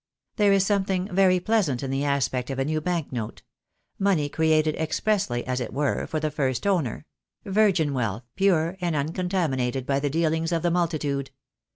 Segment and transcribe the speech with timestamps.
[0.37, 3.43] There is something very pleasant in the aspect of a new bank note;
[3.99, 7.05] money created expressly, as it were, for the first owner;
[7.45, 11.29] virgin wealth, pure and uncontaminated by the dealings of the multitude.